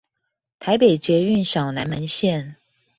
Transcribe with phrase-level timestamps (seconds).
[0.57, 2.55] 台北捷運小南門線